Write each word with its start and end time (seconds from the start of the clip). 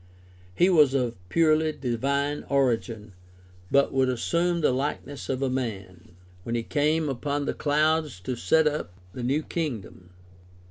He 0.55 0.67
was 0.67 0.95
of 0.95 1.13
purely 1.29 1.71
divine 1.73 2.43
origin 2.49 3.13
but 3.69 3.93
would 3.93 4.09
assume 4.09 4.61
the 4.61 4.71
likeness 4.71 5.29
of 5.29 5.43
a 5.43 5.47
man 5.47 5.65
(cf. 5.67 5.75
Dan. 5.75 5.93
7: 5.93 6.05
13) 6.05 6.15
when 6.41 6.55
he 6.55 6.63
came 6.63 7.07
upon 7.07 7.45
the 7.45 7.53
clouds 7.53 8.19
to 8.21 8.35
set 8.35 8.65
up 8.67 8.93
the 9.13 9.21
new 9.21 9.43
kingdom. 9.43 10.09